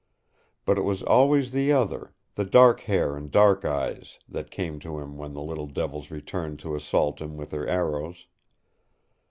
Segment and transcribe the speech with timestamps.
[0.65, 4.97] But it was always the other the dark hair and dark eyes that came to
[4.97, 8.25] him when the little devils returned to assault him with their arrows.